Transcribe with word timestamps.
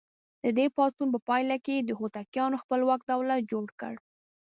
د 0.43 0.45
دې 0.57 0.65
پاڅون 0.75 1.07
په 1.15 1.19
پایله 1.27 1.57
کې 1.65 1.73
یې 1.77 1.83
د 1.85 1.91
هوتکیانو 1.99 2.61
خپلواک 2.63 3.01
دولت 3.11 3.39
جوړ 3.51 3.65
کړ. 3.79 3.93